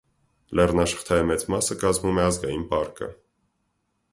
[0.59, 3.11] Լեռնաշղթայի մեծ մասը կազմում է ազգային պարկը։